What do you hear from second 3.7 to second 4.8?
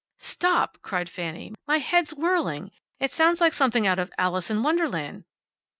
out of `Alice in